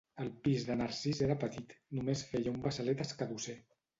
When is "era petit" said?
1.25-1.75